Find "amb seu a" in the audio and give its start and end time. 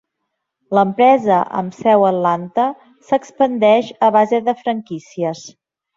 1.59-2.09